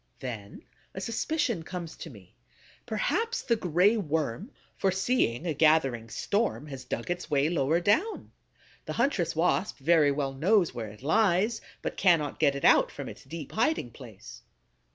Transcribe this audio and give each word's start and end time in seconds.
Then 0.19 0.63
a 0.95 0.99
suspicion 0.99 1.61
comes 1.61 1.95
to 1.97 2.09
me: 2.09 2.33
perhaps 2.87 3.43
the 3.43 3.55
Gray 3.55 3.97
Worm, 3.97 4.49
foreseeing 4.75 5.45
a 5.45 5.53
gathering 5.53 6.09
storm, 6.09 6.65
has 6.65 6.85
dug 6.85 7.11
its 7.11 7.29
way 7.29 7.49
lower 7.49 7.79
down. 7.79 8.31
The 8.85 8.93
huntress 8.93 9.35
Wasp 9.35 9.77
very 9.77 10.09
well 10.11 10.33
knows 10.33 10.73
where 10.73 10.87
it 10.89 11.03
lies, 11.03 11.61
but 11.83 11.97
cannot 11.97 12.39
get 12.39 12.55
it 12.55 12.65
out 12.65 12.89
from 12.89 13.07
its 13.09 13.23
deep 13.25 13.51
hiding 13.51 13.91
place. 13.91 14.41